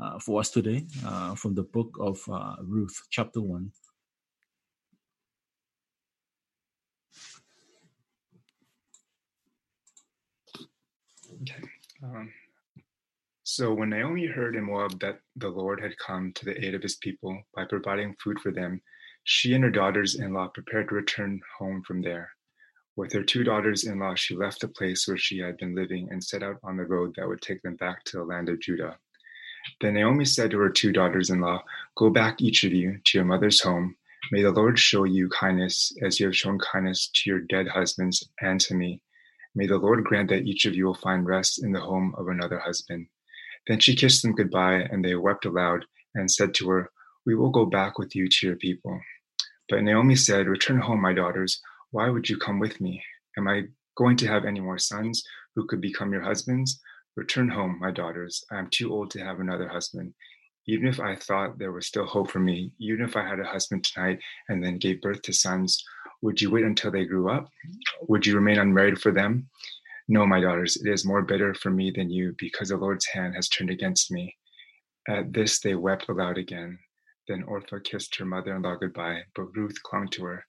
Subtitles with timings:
[0.00, 3.70] uh, for us today uh, from the book of uh, Ruth, chapter 1.
[11.42, 11.62] Okay.
[12.02, 12.32] Um,
[13.42, 16.82] so when Naomi heard in Moab that the Lord had come to the aid of
[16.82, 18.80] his people by providing food for them,
[19.24, 22.30] she and her daughters in law prepared to return home from there.
[22.96, 26.08] With her two daughters in law, she left the place where she had been living
[26.10, 28.60] and set out on the road that would take them back to the land of
[28.60, 28.98] Judah.
[29.80, 31.62] Then Naomi said to her two daughters in law,
[31.96, 33.96] Go back, each of you, to your mother's home.
[34.32, 38.28] May the Lord show you kindness as you have shown kindness to your dead husbands
[38.40, 39.00] and to me.
[39.54, 42.28] May the Lord grant that each of you will find rest in the home of
[42.28, 43.06] another husband.
[43.66, 46.90] Then she kissed them goodbye, and they wept aloud and said to her,
[47.24, 49.00] We will go back with you to your people.
[49.68, 51.60] But Naomi said, Return home, my daughters.
[51.90, 53.02] Why would you come with me?
[53.36, 53.64] Am I
[53.96, 55.24] going to have any more sons
[55.54, 56.80] who could become your husbands?
[57.16, 58.44] Return home, my daughters.
[58.50, 60.14] I am too old to have another husband.
[60.66, 63.44] Even if I thought there was still hope for me, even if I had a
[63.44, 65.84] husband tonight and then gave birth to sons,
[66.22, 67.48] would you wait until they grew up?
[68.08, 69.48] Would you remain unmarried for them?
[70.08, 73.34] No, my daughters, it is more bitter for me than you, because the Lord's hand
[73.36, 74.36] has turned against me.
[75.08, 76.78] At this they wept aloud again.
[77.28, 80.44] Then Orpah kissed her mother in law goodbye, but Ruth clung to her.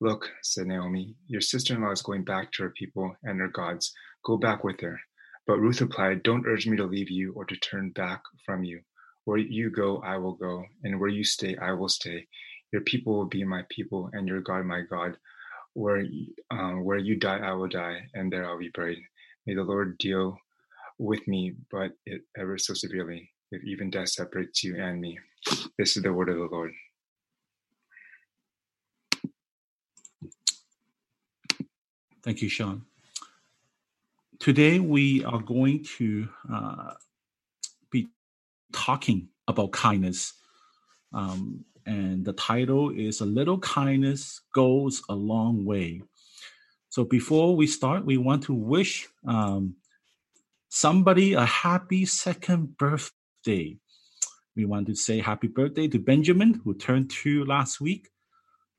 [0.00, 3.48] Look, said Naomi, your sister in law is going back to her people and her
[3.48, 3.92] gods.
[4.24, 4.98] Go back with her.
[5.46, 8.80] But Ruth replied, Don't urge me to leave you or to turn back from you.
[9.24, 12.26] Where you go, I will go, and where you stay, I will stay.
[12.72, 15.16] Your people will be my people, and your God, my God.
[15.74, 16.04] Where,
[16.50, 18.98] um, where you die, I will die, and there I'll be buried.
[19.46, 20.38] May the Lord deal
[20.98, 25.18] with me, but it ever so severely, if even death separates you and me.
[25.78, 26.72] This is the word of the Lord.
[32.24, 32.82] Thank you, Sean.
[34.38, 36.92] Today we are going to uh,
[37.90, 38.08] be
[38.72, 40.34] talking about kindness.
[41.12, 46.02] Um, and the title is A Little Kindness Goes a Long Way.
[46.90, 49.76] So before we start, we want to wish um,
[50.68, 53.78] somebody a happy second birthday.
[54.54, 58.08] We want to say happy birthday to Benjamin, who turned two last week.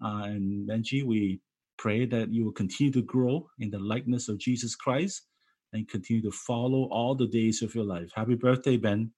[0.04, 1.42] Uh, and Benji, we
[1.78, 5.24] pray that you will continue to grow in the likeness of Jesus Christ
[5.74, 8.12] and continue to follow all the days of your life.
[8.16, 9.12] Happy birthday, Ben.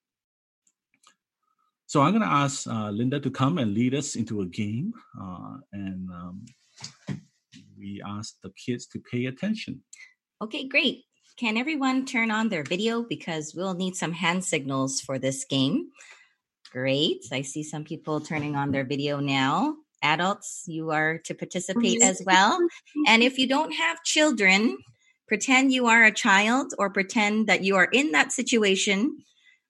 [1.85, 4.93] So I'm going to ask uh, Linda to come and lead us into a game.
[5.19, 6.45] Uh, and um,
[7.77, 9.81] we ask the kids to pay attention.
[10.41, 11.05] Okay, great.
[11.37, 15.89] Can everyone turn on their video because we'll need some hand signals for this game?
[16.71, 17.25] Great.
[17.31, 19.75] I see some people turning on their video now.
[20.03, 22.59] Adults, you are to participate as well.
[23.07, 24.77] And if you don't have children,
[25.29, 29.19] pretend you are a child or pretend that you are in that situation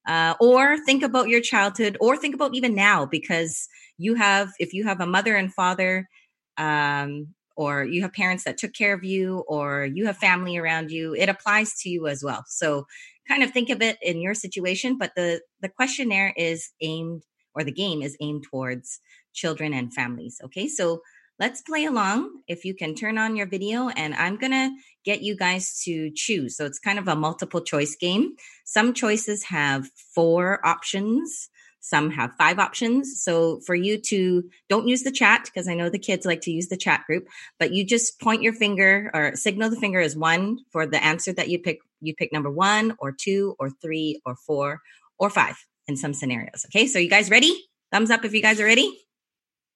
[0.07, 3.67] uh, or think about your childhood or think about even now because
[3.97, 6.09] you have if you have a mother and father
[6.57, 10.89] um, or you have parents that took care of you or you have family around
[10.89, 12.43] you it applies to you as well.
[12.47, 12.87] So
[13.27, 17.63] kind of think of it in your situation but the the questionnaire is aimed or
[17.63, 18.99] the game is aimed towards
[19.33, 20.67] children and families okay?
[20.67, 21.01] So
[21.39, 22.41] let's play along.
[22.47, 26.11] If you can turn on your video, and I'm going to get you guys to
[26.11, 26.57] choose.
[26.57, 28.35] So it's kind of a multiple choice game.
[28.65, 31.49] Some choices have four options.
[31.81, 33.23] Some have five options.
[33.23, 36.51] So for you to don't use the chat because I know the kids like to
[36.51, 37.25] use the chat group,
[37.57, 41.31] but you just point your finger or signal the finger as one for the answer
[41.33, 41.79] that you pick.
[42.01, 44.81] You pick number one or two or three or four
[45.17, 45.57] or five
[45.87, 46.65] in some scenarios.
[46.65, 46.85] Okay.
[46.85, 47.57] So you guys ready?
[47.91, 49.05] Thumbs up if you guys are ready.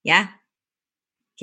[0.03, 0.28] Yeah.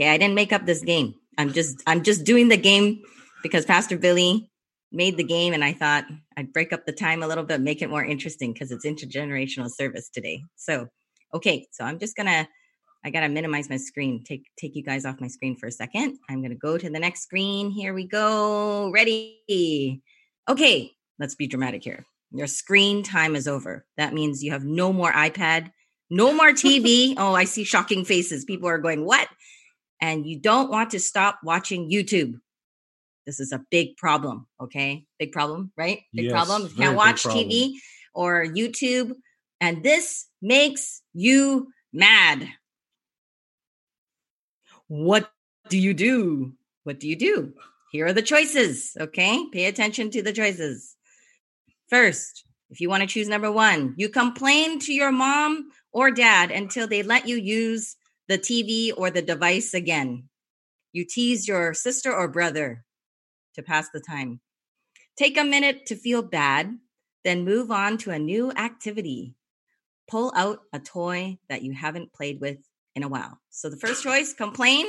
[0.00, 1.14] Okay, I didn't make up this game.
[1.36, 3.02] I'm just I'm just doing the game
[3.42, 4.50] because Pastor Billy
[4.90, 6.06] made the game and I thought
[6.38, 9.70] I'd break up the time a little bit, make it more interesting because it's intergenerational
[9.70, 10.42] service today.
[10.56, 10.88] So,
[11.34, 12.48] okay, so I'm just gonna
[13.04, 14.24] I gotta minimize my screen.
[14.24, 16.16] Take take you guys off my screen for a second.
[16.30, 17.70] I'm gonna go to the next screen.
[17.70, 18.90] Here we go.
[18.90, 20.00] Ready.
[20.48, 22.06] Okay, let's be dramatic here.
[22.32, 23.84] Your screen time is over.
[23.98, 25.72] That means you have no more iPad,
[26.08, 27.12] no more TV.
[27.18, 28.46] oh, I see shocking faces.
[28.46, 29.28] People are going, What?
[30.00, 32.40] And you don't want to stop watching YouTube.
[33.26, 35.04] This is a big problem, okay?
[35.18, 36.00] Big problem, right?
[36.14, 36.62] Big yes, problem.
[36.62, 37.74] You can't watch TV
[38.14, 39.14] or YouTube,
[39.60, 42.48] and this makes you mad.
[44.88, 45.30] What
[45.68, 46.54] do you do?
[46.84, 47.52] What do you do?
[47.92, 49.46] Here are the choices, okay?
[49.52, 50.96] Pay attention to the choices.
[51.88, 56.50] First, if you want to choose number one, you complain to your mom or dad
[56.50, 57.96] until they let you use
[58.30, 60.28] the TV or the device again.
[60.92, 62.84] You tease your sister or brother
[63.56, 64.40] to pass the time.
[65.18, 66.78] Take a minute to feel bad,
[67.24, 69.34] then move on to a new activity.
[70.08, 72.58] pull out a toy that you haven't played with
[72.96, 73.38] in a while.
[73.50, 74.86] So the first choice, complain.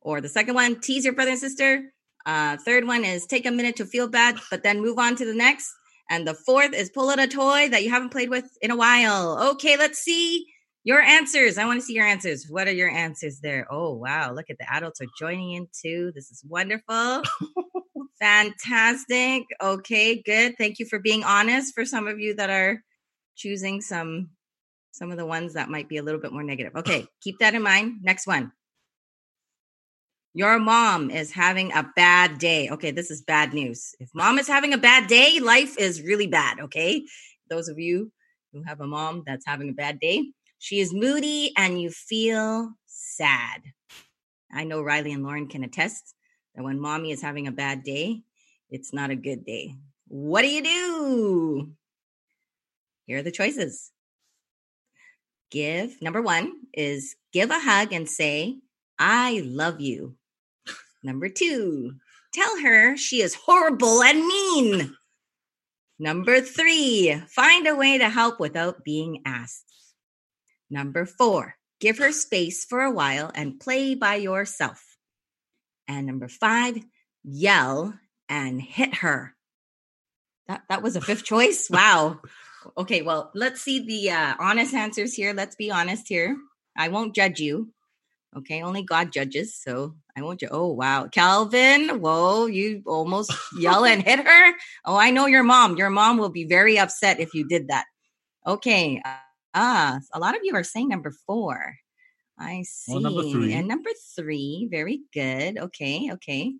[0.00, 1.92] Or the second one, tease your brother and sister.
[2.24, 5.26] Uh, third one is take a minute to feel bad, but then move on to
[5.26, 5.70] the next.
[6.08, 8.76] And the fourth is pull out a toy that you haven't played with in a
[8.76, 9.50] while.
[9.52, 10.46] Okay, let's see
[10.84, 11.58] your answers.
[11.58, 12.46] I want to see your answers.
[12.48, 13.66] What are your answers there?
[13.70, 14.32] Oh, wow.
[14.32, 16.12] Look at the adults are joining in too.
[16.14, 17.22] This is wonderful.
[18.20, 19.44] Fantastic.
[19.62, 20.56] Okay, good.
[20.58, 22.82] Thank you for being honest for some of you that are
[23.36, 24.30] choosing some
[24.92, 26.74] some of the ones that might be a little bit more negative.
[26.76, 28.00] Okay, keep that in mind.
[28.02, 28.52] Next one.
[30.34, 32.68] Your mom is having a bad day.
[32.70, 33.94] Okay, this is bad news.
[33.98, 36.60] If mom is having a bad day, life is really bad.
[36.60, 37.04] Okay,
[37.48, 38.12] those of you
[38.52, 42.74] who have a mom that's having a bad day, she is moody and you feel
[42.84, 43.62] sad.
[44.52, 46.14] I know Riley and Lauren can attest
[46.54, 48.20] that when mommy is having a bad day,
[48.68, 49.74] it's not a good day.
[50.08, 51.72] What do you do?
[53.06, 53.90] Here are the choices.
[55.50, 58.58] Give, number one is give a hug and say,
[58.98, 60.16] I love you.
[61.02, 61.94] Number two,
[62.34, 64.94] tell her she is horrible and mean.
[65.98, 69.64] Number three, find a way to help without being asked.
[70.70, 74.96] Number four, give her space for a while and play by yourself.
[75.88, 76.78] And number five,
[77.24, 77.94] yell
[78.28, 79.34] and hit her.
[80.46, 81.68] That, that was a fifth choice.
[81.80, 82.20] Wow.
[82.76, 85.32] Okay, well, let's see the uh, honest answers here.
[85.32, 86.36] Let's be honest here.
[86.76, 87.72] I won't judge you.
[88.36, 90.40] Okay, only God judges, so I won't.
[90.40, 92.00] Ju- oh wow, Calvin!
[92.00, 94.54] Whoa, you almost yell and hit her.
[94.84, 95.76] Oh, I know your mom.
[95.76, 97.86] Your mom will be very upset if you did that.
[98.46, 99.02] Okay,
[99.54, 101.76] ah, a lot of you are saying number four.
[102.38, 102.92] I see.
[102.92, 103.52] Well, number three.
[103.52, 105.58] And number three, very good.
[105.58, 106.54] Okay, okay.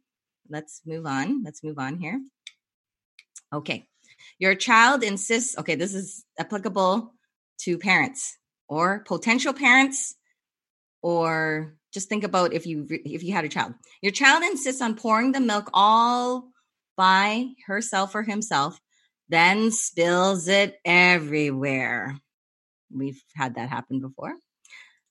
[0.49, 1.43] Let's move on.
[1.43, 2.21] Let's move on here.
[3.53, 3.87] Okay.
[4.39, 7.15] Your child insists, okay, this is applicable
[7.63, 8.37] to parents
[8.69, 10.15] or potential parents
[11.03, 13.75] or just think about if you if you had a child.
[14.03, 16.49] Your child insists on pouring the milk all
[16.97, 18.79] by herself or himself,
[19.29, 22.21] then spills it everywhere.
[22.95, 24.35] We've had that happen before.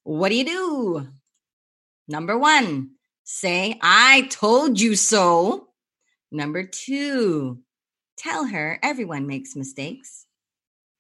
[0.04, 1.08] What do you do?
[2.08, 2.90] Number 1,
[3.24, 5.68] say I told you so.
[6.32, 7.60] Number 2,
[8.18, 10.26] tell her everyone makes mistakes.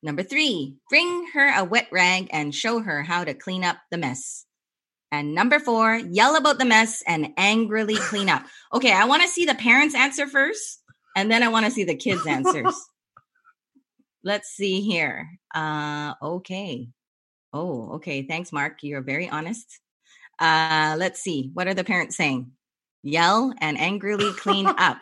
[0.01, 3.97] Number 3, bring her a wet rag and show her how to clean up the
[3.97, 4.45] mess.
[5.11, 8.43] And number four, yell about the mess and angrily clean up.
[8.73, 10.83] Okay, I want to see the parents' answer first,
[11.15, 12.75] and then I want to see the kids' answers.
[14.23, 15.29] Let's see here.
[15.53, 16.89] Uh, okay.
[17.53, 18.23] Oh, okay.
[18.23, 18.83] Thanks, Mark.
[18.83, 19.79] You're very honest.
[20.39, 21.51] Uh, let's see.
[21.53, 22.51] What are the parents saying?
[23.03, 25.01] Yell and angrily clean up.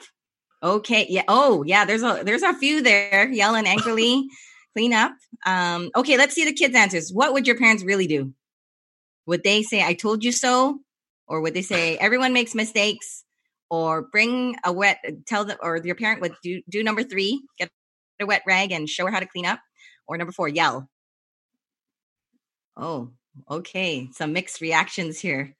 [0.63, 1.05] Okay.
[1.09, 1.23] Yeah.
[1.27, 1.85] Oh, yeah.
[1.85, 3.29] There's a there's a few there.
[3.29, 4.27] Yell and angrily
[4.75, 5.13] clean up.
[5.45, 6.17] Um, okay.
[6.17, 7.11] Let's see the kids' answers.
[7.11, 8.33] What would your parents really do?
[9.27, 10.79] would they say i told you so
[11.27, 13.23] or would they say everyone makes mistakes
[13.69, 14.97] or bring a wet
[15.27, 17.69] tell them or your parent would do do number three get
[18.19, 19.59] a wet rag and show her how to clean up?
[20.07, 20.89] Or number four yell.
[22.75, 23.11] Oh
[23.49, 25.55] okay some mixed reactions here.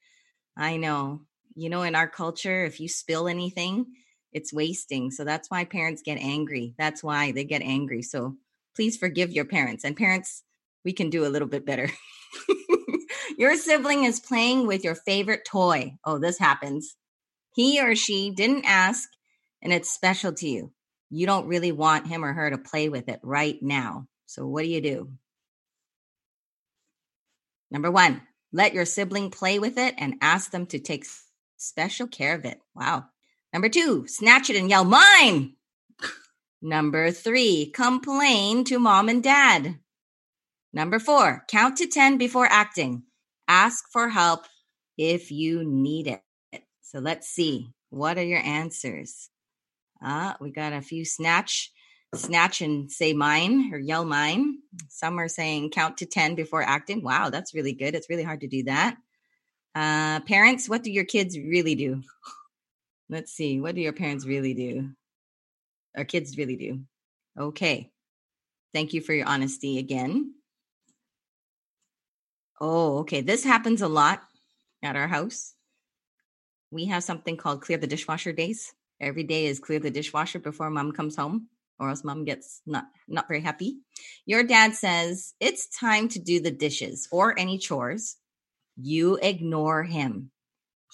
[0.56, 1.22] I know.
[1.56, 3.88] You know in our culture if you spill anything
[4.34, 6.76] it's wasting so that's why parents get angry.
[6.78, 8.36] That's why they get angry so
[8.76, 9.84] please forgive your parents.
[9.84, 10.44] And parents
[10.86, 11.90] we can do a little bit better.
[13.38, 15.98] Your sibling is playing with your favorite toy.
[16.04, 16.96] Oh, this happens.
[17.54, 19.08] He or she didn't ask,
[19.62, 20.72] and it's special to you.
[21.10, 24.08] You don't really want him or her to play with it right now.
[24.26, 25.12] So, what do you do?
[27.72, 28.22] Number one,
[28.52, 31.06] let your sibling play with it and ask them to take
[31.58, 32.60] special care of it.
[32.76, 33.06] Wow.
[33.54, 35.56] Number two, snatch it and yell, Mine.
[36.62, 39.80] Number three, complain to mom and dad.
[40.74, 43.04] Number four, count to 10 before acting
[43.48, 44.46] ask for help
[44.98, 46.22] if you need it.
[46.82, 47.70] So let's see.
[47.90, 49.30] What are your answers?
[50.04, 51.72] Uh, we got a few snatch,
[52.14, 54.60] snatch and say mine or yell mine.
[54.90, 57.04] Some are saying count to 10 before acting.
[57.04, 57.96] Wow, that's really good.
[57.96, 58.98] It's really hard to do that.
[59.76, 62.02] Uh, parents, what do your kids really do?
[63.10, 63.62] Let's see.
[63.62, 64.90] What do your parents really do?
[65.96, 66.82] Our kids really do.
[67.40, 67.92] Okay.
[68.74, 70.34] Thank you for your honesty again.
[72.60, 73.22] Oh, okay.
[73.22, 74.22] This happens a lot
[74.84, 75.54] at our house.
[76.72, 78.74] We have something called clear the dishwasher days.
[79.00, 81.50] Every day is clear the dishwasher before mom comes home
[81.80, 83.78] or else mom gets not not very happy.
[84.26, 88.18] Your dad says, "It's time to do the dishes or any chores."
[88.76, 90.32] You ignore him.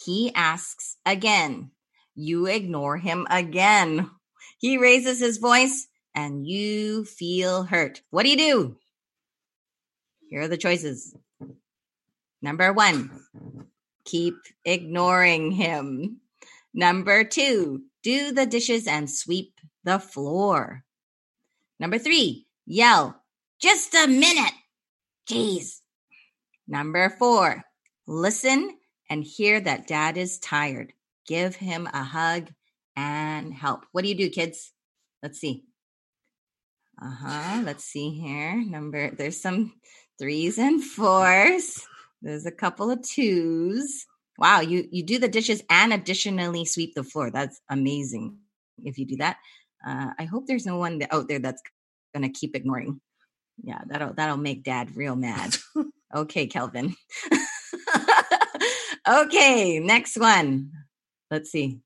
[0.05, 1.71] He asks again.
[2.15, 4.09] You ignore him again.
[4.57, 8.01] He raises his voice and you feel hurt.
[8.09, 8.77] What do you do?
[10.29, 11.15] Here are the choices.
[12.41, 13.09] Number one,
[14.05, 16.21] keep ignoring him.
[16.73, 20.83] Number two, do the dishes and sweep the floor.
[21.79, 23.21] Number three, yell,
[23.59, 24.53] just a minute.
[25.27, 25.79] Jeez.
[26.67, 27.63] Number four,
[28.05, 28.77] listen
[29.09, 30.93] and hear that dad is tired.
[31.27, 32.49] Give him a hug
[32.95, 33.85] and help.
[33.91, 34.71] What do you do, kids?
[35.21, 35.63] Let's see.
[37.01, 37.61] Uh huh.
[37.63, 38.55] Let's see here.
[38.55, 39.73] Number, there's some
[40.19, 41.85] threes and fours.
[42.21, 44.05] There's a couple of twos.
[44.37, 47.29] Wow, you you do the dishes and additionally sweep the floor.
[47.31, 48.37] That's amazing.
[48.79, 49.37] If you do that,
[49.85, 51.61] uh, I hope there's no one out there that's
[52.13, 52.99] gonna keep ignoring.
[53.61, 55.55] Yeah, that'll that'll make Dad real mad.
[56.15, 56.95] okay, Kelvin.
[59.07, 60.71] okay, next one.
[61.29, 61.81] Let's see.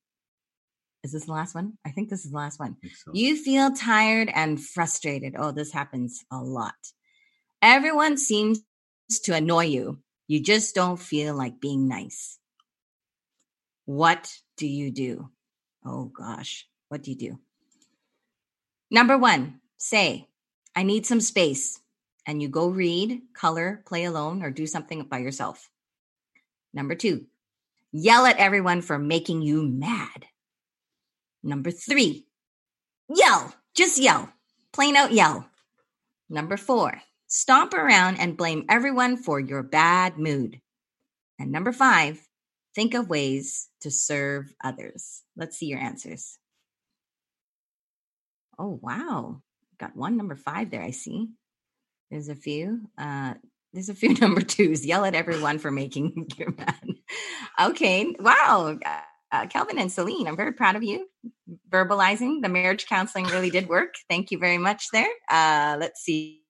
[1.04, 1.74] Is this the last one?
[1.86, 2.78] I think this is the last one.
[2.84, 3.12] So.
[3.14, 5.36] You feel tired and frustrated.
[5.38, 6.76] Oh, this happens a lot.
[7.62, 8.62] Everyone seems
[9.24, 10.00] to annoy you.
[10.28, 12.38] You just don't feel like being nice.
[13.86, 15.30] What do you do?
[15.86, 17.40] Oh gosh, what do you do?
[18.92, 20.28] Number one, say,
[20.76, 21.80] I need some space.
[22.26, 25.70] And you go read, color, play alone, or do something by yourself.
[26.74, 27.28] Number two,
[27.94, 30.26] yell at everyone for making you mad.
[31.42, 32.28] Number three,
[33.08, 34.30] yell, just yell,
[34.74, 35.50] plain out yell.
[36.30, 40.60] Number four, stomp around and blame everyone for your bad mood.
[41.40, 42.20] And number five,
[42.74, 45.24] think of ways to serve others.
[45.36, 46.38] Let's see your answers.
[48.58, 49.42] Oh, wow.
[49.80, 51.28] Got one number five there, I see.
[52.10, 52.82] There's a few.
[52.98, 53.36] Uh,
[53.74, 54.86] there's a few number twos.
[54.86, 56.82] Yell at everyone for making you mad.
[57.62, 58.16] okay.
[58.20, 58.80] Wow.
[59.32, 61.08] Uh, Kelvin and Celine, I'm very proud of you.
[61.70, 63.94] Verbalizing the marriage counseling really did work.
[64.10, 65.10] Thank you very much there.
[65.30, 66.47] Uh, let's see.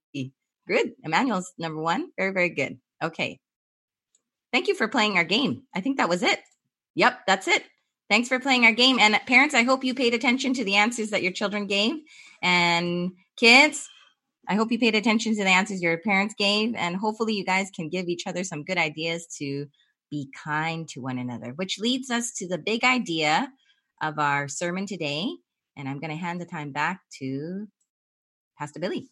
[0.68, 0.94] Good.
[1.04, 2.10] Emmanuel's number one.
[2.18, 2.78] Very, very good.
[3.02, 3.40] Okay.
[4.52, 5.64] Thank you for playing our game.
[5.76, 6.40] I think that was it.
[6.96, 7.64] Yep, that's it.
[8.10, 9.00] Thanks for playing our game.
[9.00, 11.96] And uh, parents, I hope you paid attention to the answers that your children gave.
[12.42, 13.90] And kids,
[14.48, 16.74] I hope you paid attention to the answers your parents gave.
[16.76, 19.68] And hopefully, you guys can give each other some good ideas to
[20.10, 23.52] be kind to one another, which leads us to the big idea
[24.02, 25.30] of our sermon today.
[25.76, 27.68] And I'm going to hand the time back to
[28.58, 29.10] Pastor Billy.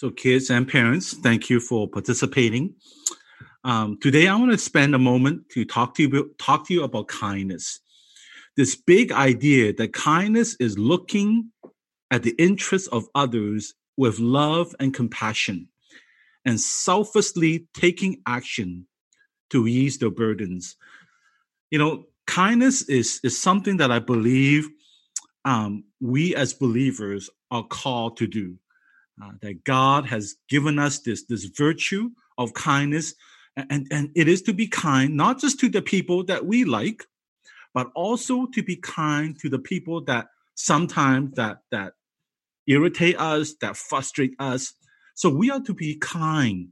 [0.00, 2.74] So, kids and parents, thank you for participating.
[3.64, 6.84] Um, today, I want to spend a moment to talk to you talk to you
[6.84, 7.80] about kindness.
[8.56, 11.50] This big idea that kindness is looking
[12.10, 15.68] at the interests of others with love and compassion,
[16.46, 18.86] and selflessly taking action
[19.50, 20.76] to ease their burdens.
[21.70, 24.66] You know, kindness is is something that I believe
[25.44, 28.56] um, we as believers are called to do.
[29.22, 33.14] Uh, that God has given us this this virtue of kindness,
[33.54, 37.04] and and it is to be kind not just to the people that we like,
[37.74, 41.92] but also to be kind to the people that sometimes that that
[42.66, 44.72] irritate us, that frustrate us.
[45.14, 46.68] So we are to be kind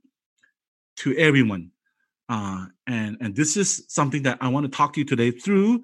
[1.00, 1.72] to everyone,
[2.30, 5.82] uh, and and this is something that I want to talk to you today through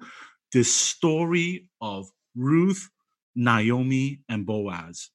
[0.51, 2.89] this story of Ruth,
[3.35, 5.11] Naomi, and Boaz.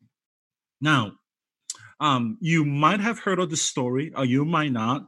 [0.81, 1.13] Now,
[2.01, 5.07] um, you might have heard of the story, or you might not.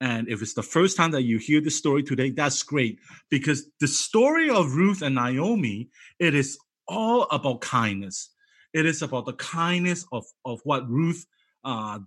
[0.00, 3.66] And if it's the first time that you hear the story today, that's great because
[3.80, 8.30] the story of Ruth and Naomi, it is all about kindness.
[8.72, 11.26] It is about the kindness of, of what Ruth
[11.64, 11.98] uh,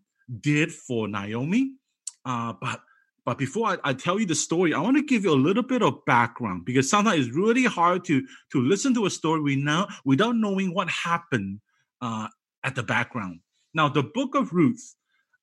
[0.42, 1.74] did for Naomi.
[2.26, 2.82] Uh, but
[3.26, 5.64] but before I, I, tell you the story, I want to give you a little
[5.64, 8.22] bit of background because sometimes it's really hard to
[8.52, 11.62] to listen to a story we know without knowing what happened
[12.02, 12.28] uh,
[12.64, 13.40] at the background.
[13.74, 14.96] Now, the book of Ruth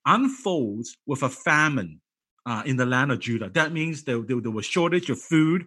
[0.07, 2.01] unfolds with a famine
[2.47, 3.51] uh, in the land of Judah.
[3.51, 5.67] That means there, there, there was shortage of food.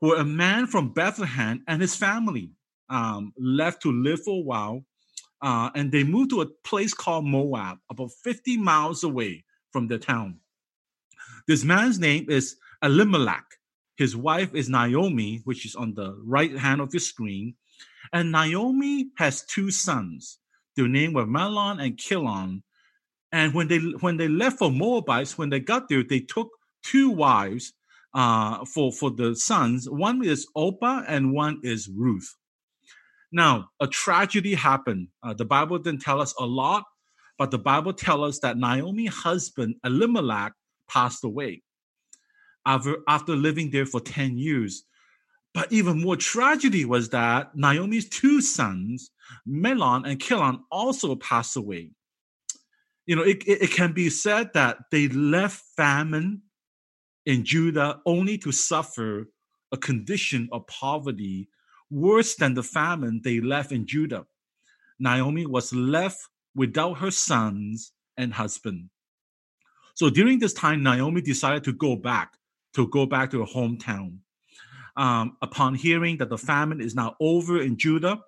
[0.00, 2.52] Where a man from Bethlehem and his family
[2.88, 4.84] um, left to live for a while,
[5.42, 9.98] uh, and they moved to a place called Moab, about 50 miles away from the
[9.98, 10.38] town.
[11.46, 13.44] This man's name is Elimelech.
[13.96, 17.54] His wife is Naomi, which is on the right hand of your screen.
[18.12, 20.38] And Naomi has two sons.
[20.78, 22.62] Their name were Mahlon and Kilon.
[23.32, 26.50] And when they when they left for Moabites, when they got there, they took
[26.84, 27.72] two wives
[28.14, 29.90] uh, for for the sons.
[29.90, 32.32] One is Orpah and one is Ruth.
[33.32, 35.08] Now, a tragedy happened.
[35.20, 36.84] Uh, the Bible didn't tell us a lot,
[37.38, 40.52] but the Bible tells us that Naomi's husband Elimelech
[40.88, 41.64] passed away
[42.64, 44.84] after, after living there for 10 years.
[45.58, 49.10] But even more tragedy was that Naomi's two sons,
[49.44, 51.90] Mahlon and Chilion, also passed away.
[53.06, 56.42] You know, it, it, it can be said that they left famine
[57.26, 59.30] in Judah only to suffer
[59.72, 61.48] a condition of poverty
[61.90, 64.26] worse than the famine they left in Judah.
[65.00, 66.20] Naomi was left
[66.54, 68.90] without her sons and husband.
[69.96, 72.34] So during this time, Naomi decided to go back,
[72.74, 74.18] to go back to her hometown.
[74.98, 78.18] Um, upon hearing that the famine is now over in Judah,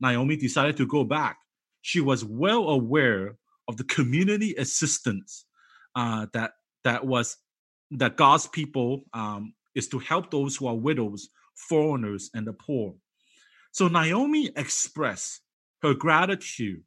[0.00, 1.38] Naomi decided to go back.
[1.80, 3.36] She was well aware
[3.68, 5.46] of the community assistance
[5.94, 6.52] uh, that
[6.84, 7.38] that was
[7.92, 12.94] that God's people um, is to help those who are widows, foreigners, and the poor.
[13.72, 15.40] So Naomi expressed
[15.82, 16.82] her gratitude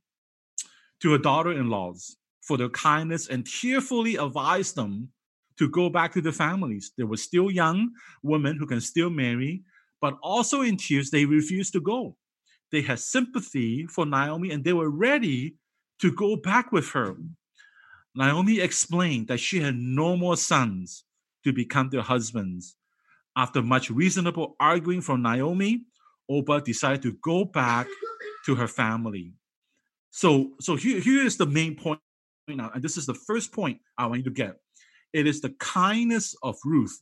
[1.02, 5.10] to her daughter-in-laws for their kindness and tearfully advised them
[5.58, 6.92] to go back to the families.
[6.98, 7.92] There were still young
[8.22, 9.64] women who can still marry,
[10.02, 12.16] but also in tears, they refused to go.
[12.72, 15.56] They had sympathy for Naomi and they were ready
[16.02, 17.16] to go back with her.
[18.16, 21.06] Naomi explained that she had no more sons
[21.44, 22.76] to become their husbands.
[23.36, 25.86] After much reasonable arguing from Naomi,
[26.28, 27.88] Orpah decided to go back
[28.46, 29.34] to her family.
[30.12, 32.00] So, so here, here is the main point
[32.48, 34.58] now, and this is the first point I want you to get.
[35.14, 37.02] It is the kindness of Ruth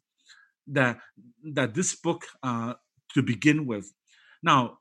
[0.67, 0.99] that
[1.53, 2.75] that this book uh,
[3.13, 3.93] to begin with.
[4.43, 4.79] Now,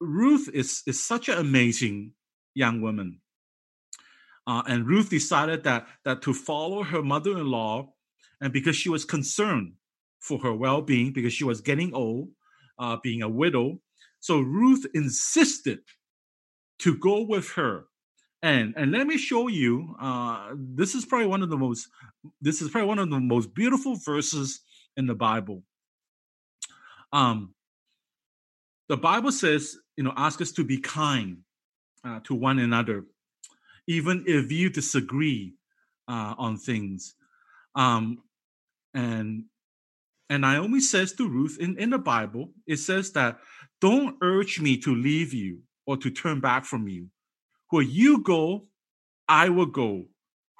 [0.00, 2.12] Ruth is is such an amazing
[2.54, 3.20] young woman,
[4.46, 7.88] uh, and Ruth decided that that to follow her mother-in-law,
[8.40, 9.74] and because she was concerned
[10.20, 12.28] for her well-being, because she was getting old,
[12.78, 13.80] uh, being a widow,
[14.20, 15.80] so Ruth insisted
[16.80, 17.86] to go with her
[18.42, 21.88] and and let me show you uh, this is probably one of the most
[22.40, 24.60] this is probably one of the most beautiful verses
[24.96, 25.62] in the bible.
[27.12, 27.54] Um
[28.88, 31.38] the bible says you know ask us to be kind
[32.04, 33.04] uh, to one another
[33.88, 35.54] even if you disagree
[36.08, 37.14] uh, on things.
[37.74, 38.22] Um
[38.94, 39.44] and
[40.28, 43.38] and naomi says to ruth in, in the bible it says that
[43.80, 47.06] don't urge me to leave you or to turn back from you
[47.76, 48.68] where you go,
[49.28, 50.06] I will go.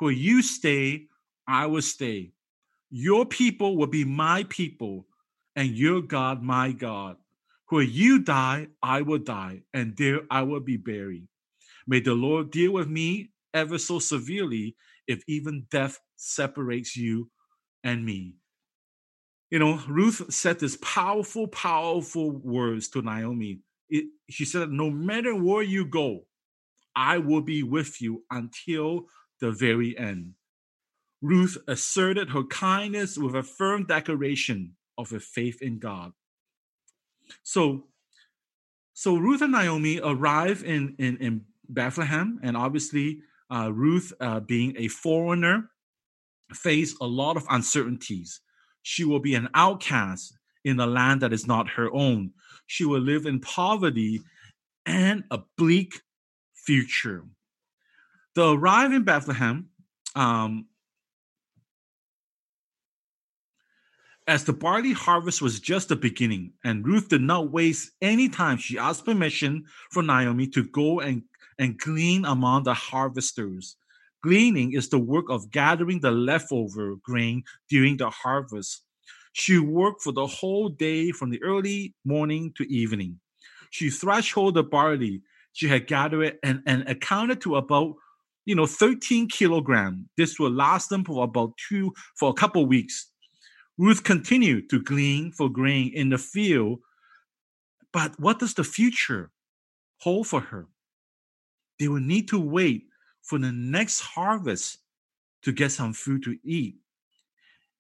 [0.01, 1.07] Where you stay,
[1.49, 2.33] I will stay.
[2.91, 5.07] Your people will be my people,
[5.57, 7.17] and your God my God.
[7.71, 11.27] Where you die, I will die, and there I will be buried.
[11.87, 14.77] May the Lord deal with me ever so severely
[15.09, 17.31] if even death separates you
[17.83, 18.35] and me.
[19.49, 23.61] You know, Ruth said this powerful, powerful words to Naomi.
[23.89, 26.27] It, she said, No matter where you go,
[26.97, 29.07] I will be with you until
[29.41, 30.33] the very end.
[31.21, 36.13] Ruth asserted her kindness with a firm declaration of her faith in God.
[37.43, 37.85] So,
[38.95, 43.21] so Ruth and Naomi arrive in, in, in Bethlehem, and obviously,
[43.53, 45.71] uh, Ruth, uh, being a foreigner,
[46.55, 48.41] faced a lot of uncertainties.
[48.83, 52.33] She will be an outcast in a land that is not her own.
[52.67, 54.23] She will live in poverty
[54.85, 56.01] and a bleak
[56.67, 57.25] future.
[58.35, 59.71] The arrive in Bethlehem,
[60.15, 60.67] um,
[64.27, 68.59] as the barley harvest was just the beginning, and Ruth did not waste any time.
[68.59, 71.23] She asked permission from Naomi to go and,
[71.59, 73.77] and glean among the harvesters.
[74.23, 78.83] Gleaning is the work of gathering the leftover grain during the harvest.
[79.33, 83.21] She worked for the whole day from the early morning to evening.
[83.71, 85.23] She threshold the barley
[85.57, 87.95] she had gathered it and, and accounted to about
[88.45, 90.07] you know 13 kilogram.
[90.19, 93.11] This will last them for about two for a couple weeks.
[93.79, 96.81] Ruth continued to glean for grain in the field.
[97.91, 99.31] But what does the future
[100.01, 100.69] hold for her?
[101.79, 102.89] They will need to wait
[103.23, 104.79] for the next harvest
[105.43, 106.77] to get some food to eat.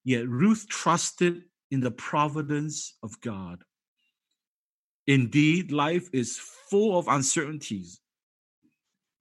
[0.02, 3.64] Yet ruth trusted in the providence of god
[5.06, 8.00] Indeed, life is full of uncertainties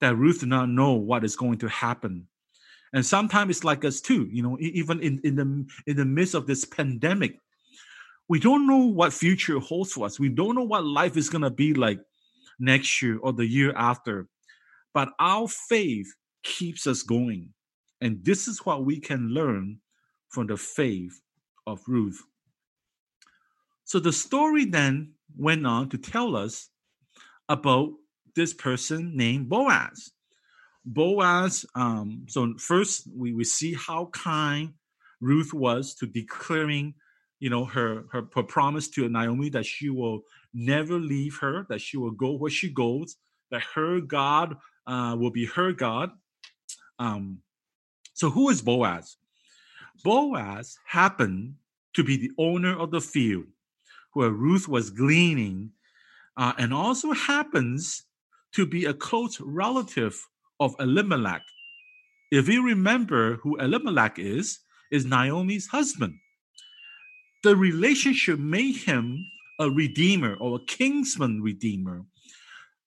[0.01, 2.27] that Ruth did not know what is going to happen.
[2.93, 6.33] And sometimes it's like us too, you know, even in, in the in the midst
[6.33, 7.39] of this pandemic,
[8.29, 10.19] we don't know what future holds for us.
[10.19, 11.99] We don't know what life is gonna be like
[12.57, 14.27] next year or the year after.
[14.93, 16.07] But our faith
[16.43, 17.49] keeps us going.
[17.99, 19.79] And this is what we can learn
[20.29, 21.19] from the faith
[21.67, 22.21] of Ruth.
[23.83, 26.69] So the story then went on to tell us
[27.49, 27.89] about
[28.35, 30.11] this person named Boaz.
[30.85, 34.73] Boaz, um, so first we, we see how kind
[35.21, 36.93] Ruth was to declaring
[37.39, 40.21] you know, her, her her promise to Naomi that she will
[40.53, 43.17] never leave her, that she will go where she goes,
[43.51, 44.55] that her God
[44.87, 46.11] uh, will be her God.
[46.97, 47.39] Um,
[48.13, 49.17] so who is Boaz?
[50.03, 51.55] Boaz happened
[51.93, 53.45] to be the owner of the field
[54.15, 55.71] where Ruth was gleaning,
[56.37, 58.03] uh, and also happens
[58.53, 60.17] to be a close relative
[60.59, 61.43] of Elimelech.
[62.31, 66.15] If you remember who Elimelech is, is Naomi's husband.
[67.43, 69.19] The relationship made him
[69.59, 72.05] a redeemer or a kinsman redeemer,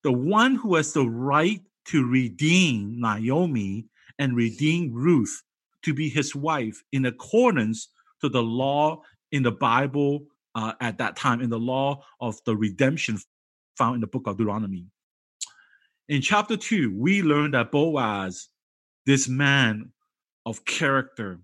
[0.02, 3.86] the one who has the right to redeem Naomi
[4.18, 5.42] and redeem Ruth
[5.82, 7.88] to be his wife in accordance
[8.22, 12.56] to the law in the Bible uh, at that time, in the law of the
[12.56, 13.18] redemption
[13.76, 14.86] found in the book of Deuteronomy.
[16.08, 18.48] In chapter 2, we learn that Boaz,
[19.06, 19.92] this man
[20.46, 21.40] of character,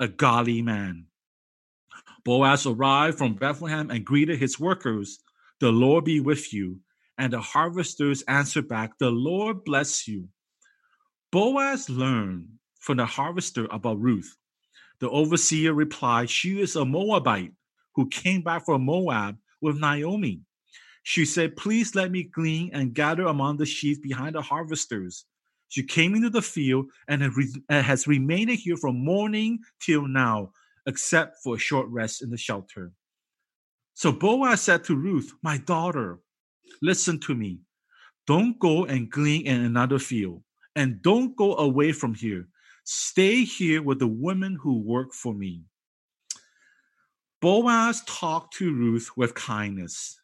[0.00, 1.06] a godly man,
[2.24, 5.20] Boaz arrived from Bethlehem and greeted his workers,
[5.60, 6.80] The Lord be with you.
[7.16, 10.28] And the harvesters answered back, The Lord bless you.
[11.32, 12.48] Boaz learned
[12.80, 14.36] from the harvester about Ruth.
[15.00, 17.52] The overseer replied, She is a Moabite
[17.98, 20.40] who came back from Moab with Naomi.
[21.02, 25.24] She said, Please let me glean and gather among the sheaves behind the harvesters.
[25.66, 27.20] She came into the field and
[27.68, 30.52] has remained here from morning till now,
[30.86, 32.92] except for a short rest in the shelter.
[33.94, 36.20] So Boaz said to Ruth, My daughter,
[36.80, 37.58] listen to me.
[38.28, 40.44] Don't go and glean in another field,
[40.76, 42.46] and don't go away from here.
[42.84, 45.64] Stay here with the women who work for me.
[47.40, 50.20] Boaz talked to Ruth with kindness,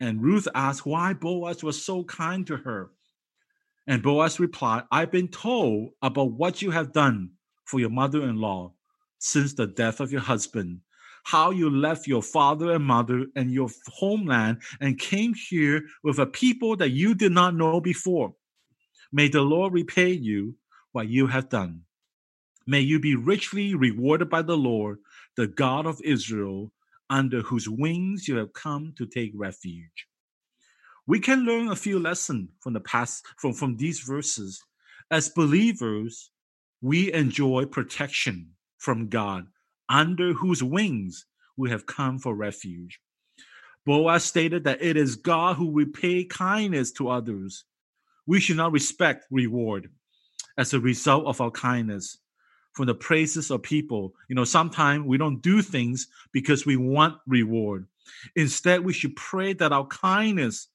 [0.00, 2.90] and Ruth asked why Boaz was so kind to her.
[3.86, 7.30] And Boaz replied, I've been told about what you have done
[7.64, 8.74] for your mother in law
[9.18, 10.80] since the death of your husband,
[11.24, 16.26] how you left your father and mother and your homeland and came here with a
[16.26, 18.34] people that you did not know before.
[19.10, 20.54] May the Lord repay you
[20.92, 21.84] what you have done.
[22.66, 24.98] May you be richly rewarded by the Lord,
[25.38, 26.72] the God of Israel,
[27.08, 30.08] under whose wings you have come to take refuge.
[31.06, 34.60] We can learn a few lessons from the past from, from these verses.
[35.12, 36.32] As believers,
[36.82, 38.48] we enjoy protection
[38.78, 39.46] from God,
[39.88, 41.24] under whose wings
[41.56, 42.98] we have come for refuge.
[43.86, 47.64] Boaz stated that it is God who repay kindness to others.
[48.26, 49.88] We should not respect reward
[50.56, 52.18] as a result of our kindness
[52.78, 54.14] from the praises of people.
[54.28, 57.88] You know, sometimes we don't do things because we want reward.
[58.36, 60.68] Instead, we should pray that our kindness,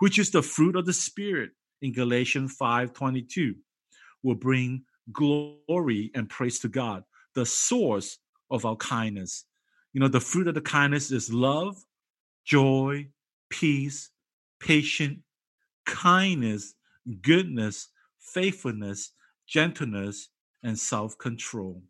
[0.00, 3.54] which is the fruit of the Spirit in Galatians 5 22,
[4.24, 7.04] will bring glory and praise to God
[7.36, 8.18] the source
[8.50, 9.44] of our kindness.
[9.92, 11.76] You know, the fruit of the kindness is love,
[12.44, 13.10] joy,
[13.48, 14.10] peace,
[14.58, 15.20] patience,
[15.86, 16.74] kindness,
[17.22, 19.12] goodness, faithfulness,
[19.46, 20.30] gentleness,
[20.64, 21.82] and self control.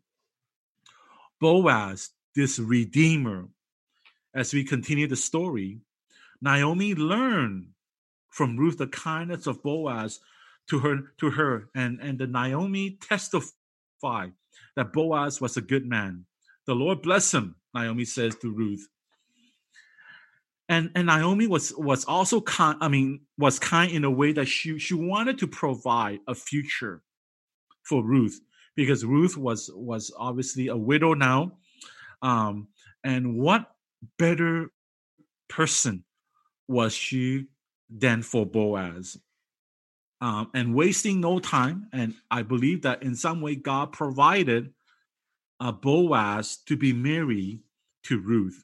[1.39, 3.47] Boaz, this redeemer,
[4.33, 5.79] as we continue the story,
[6.41, 7.69] Naomi learned
[8.29, 10.19] from Ruth the kindness of Boaz
[10.67, 14.33] to her to her and and the Naomi testified
[14.75, 16.25] that Boaz was a good man.
[16.67, 18.87] The Lord bless him, Naomi says to Ruth.
[20.67, 24.47] And and Naomi was was also kind, I mean, was kind in a way that
[24.47, 27.03] she she wanted to provide a future
[27.83, 28.41] for Ruth
[28.75, 31.57] because Ruth was was obviously a widow now.
[32.21, 32.69] Um,
[33.03, 33.71] and what
[34.17, 34.71] better
[35.47, 36.03] person
[36.67, 37.45] was she
[37.89, 39.17] than for Boaz?
[40.21, 41.87] um, and wasting no time.
[41.93, 44.73] And I believe that in some way God provided
[45.59, 47.59] a Boaz to be married
[48.03, 48.63] to Ruth.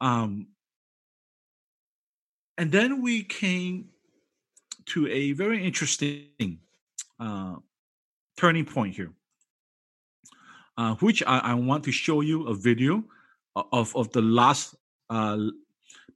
[0.00, 0.48] Um,
[2.56, 3.88] and then we came
[4.86, 6.58] to a very interesting
[7.18, 7.56] uh,
[8.36, 9.12] turning point here,
[10.76, 13.04] uh, which I, I, want to show you a video
[13.54, 14.74] of, of the last
[15.10, 15.38] uh,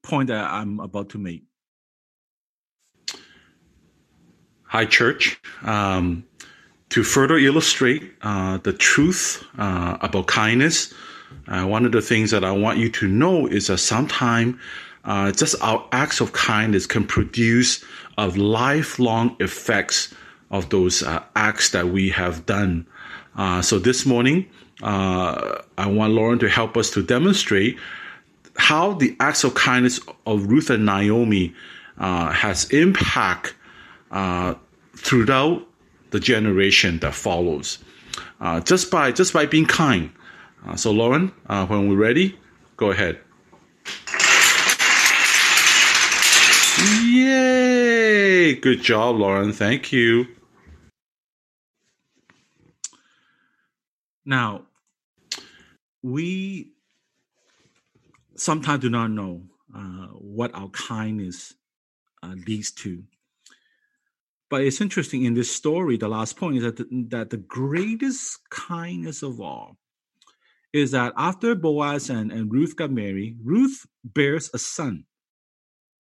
[0.03, 1.45] point that I'm about to make.
[4.65, 6.25] High Church um,
[6.91, 10.93] to further illustrate uh, the truth uh, about kindness.
[11.47, 14.57] Uh, one of the things that I want you to know is that sometimes
[15.05, 17.85] uh, just our acts of kindness can produce
[18.37, 20.13] lifelong effects
[20.51, 22.87] of those uh, acts that we have done.
[23.37, 24.49] Uh, so this morning,
[24.83, 27.79] I want Lauren to help us to demonstrate
[28.57, 31.55] how the acts of kindness of Ruth and Naomi
[31.99, 33.55] has impact
[34.11, 34.55] uh,
[34.97, 35.67] throughout
[36.11, 37.79] the generation that follows,
[38.41, 40.11] uh, just by just by being kind.
[40.67, 42.37] Uh, so, Lauren, uh, when we're ready,
[42.79, 43.19] Go ahead.
[47.05, 48.55] Yay!
[48.55, 49.53] Good job, Lauren.
[49.53, 50.29] Thank you.
[54.29, 54.67] Now,
[56.03, 56.73] we
[58.37, 59.41] sometimes do not know
[59.75, 61.55] uh, what our kindness
[62.23, 63.03] uh, leads to.
[64.51, 68.39] But it's interesting in this story, the last point is that the, that the greatest
[68.51, 69.79] kindness of all
[70.75, 75.05] is that after Boaz and, and Ruth got married, Ruth bears a son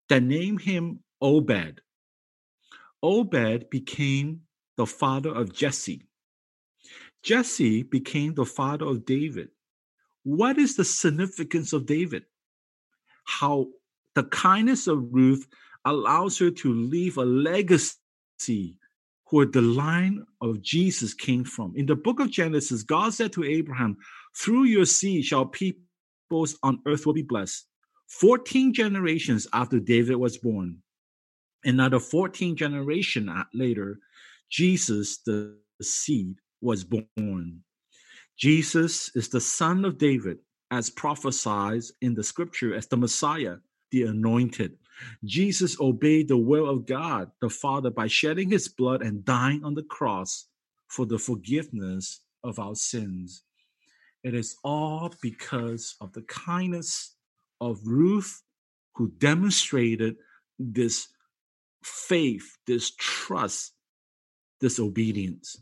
[0.10, 1.80] that named him Obed.
[3.02, 4.42] Obed became
[4.76, 6.04] the father of Jesse.
[7.24, 9.50] Jesse became the father of David.
[10.24, 12.24] What is the significance of David?
[13.26, 13.68] How
[14.16, 15.48] the kindness of Ruth
[15.86, 18.78] allows her to leave a legacy
[19.30, 21.74] where the line of Jesus came from.
[21.76, 23.98] In the book of Genesis, God said to Abraham,
[24.36, 27.66] Through your seed shall peoples on earth will be blessed.
[28.08, 30.78] 14 generations after David was born,
[31.64, 34.00] another 14 generation later,
[34.50, 37.64] Jesus, the seed, was born.
[38.38, 40.40] Jesus is the son of David,
[40.70, 43.58] as prophesied in the scripture as the Messiah,
[43.92, 44.78] the anointed.
[45.24, 49.74] Jesus obeyed the will of God, the Father, by shedding his blood and dying on
[49.74, 50.48] the cross
[50.88, 53.44] for the forgiveness of our sins.
[54.24, 57.16] It is all because of the kindness
[57.62, 58.42] of Ruth,
[58.96, 60.16] who demonstrated
[60.60, 61.08] this
[61.84, 63.74] faith, this trust,
[64.60, 65.62] this obedience.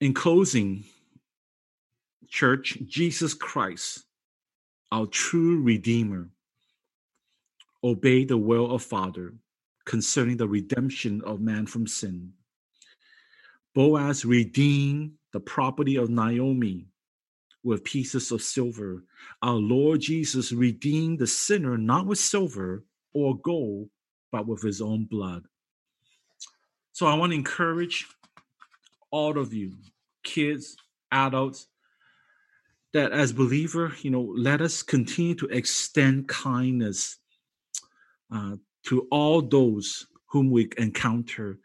[0.00, 0.84] In closing,
[2.26, 4.04] church, Jesus Christ,
[4.90, 6.30] our true Redeemer,
[7.84, 9.34] obeyed the will of Father
[9.84, 12.32] concerning the redemption of man from sin.
[13.74, 16.86] Boaz redeemed the property of Naomi
[17.62, 19.04] with pieces of silver.
[19.42, 23.90] Our Lord Jesus redeemed the sinner not with silver or gold,
[24.32, 25.44] but with his own blood.
[26.92, 28.06] So I want to encourage
[29.10, 29.76] all of you,
[30.22, 30.76] kids,
[31.12, 31.66] adults,
[32.92, 37.18] that as believer, you know, let us continue to extend kindness
[38.32, 41.58] uh, to all those whom we encounter.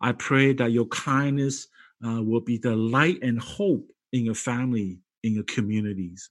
[0.00, 1.68] I pray that your kindness
[2.06, 6.30] uh, will be the light and hope in your family, in your communities.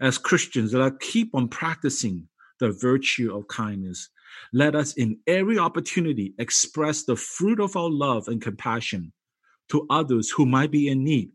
[0.00, 2.28] As Christians, let us keep on practicing
[2.60, 4.10] the virtue of kindness.
[4.52, 9.12] Let us, in every opportunity, express the fruit of our love and compassion
[9.70, 11.30] to others who might be in need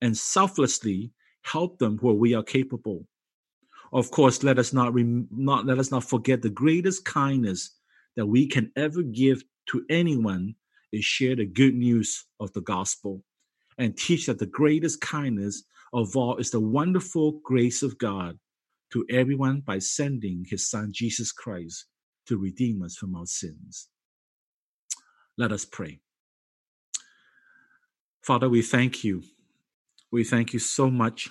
[0.00, 3.06] and selflessly help them where we are capable.
[3.92, 7.76] Of course, let us not, rem- not let us not forget the greatest kindness
[8.16, 10.54] that we can ever give to anyone
[10.92, 13.22] is share the good news of the gospel
[13.78, 18.38] and teach that the greatest kindness of all is the wonderful grace of God
[18.92, 21.86] to everyone by sending his son Jesus Christ
[22.26, 23.88] to redeem us from our sins.
[25.36, 26.00] Let us pray.
[28.28, 29.22] Father, we thank you.
[30.10, 31.30] We thank you so much